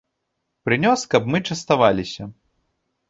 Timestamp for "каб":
1.15-1.29